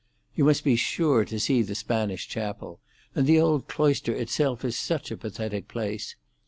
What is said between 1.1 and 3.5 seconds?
to see the Spanish chapel; and the